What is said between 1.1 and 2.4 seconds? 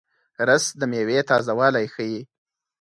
تازهوالی ښيي